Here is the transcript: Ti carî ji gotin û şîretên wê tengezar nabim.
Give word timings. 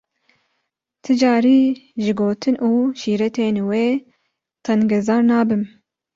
Ti 1.03 1.13
carî 1.21 1.61
ji 2.03 2.13
gotin 2.19 2.55
û 2.69 2.71
şîretên 2.99 3.55
wê 3.69 3.87
tengezar 4.65 5.21
nabim. 5.31 5.63